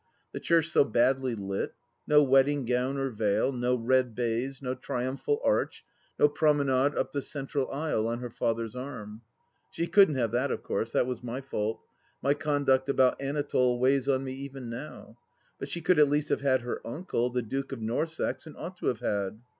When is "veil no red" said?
3.11-4.15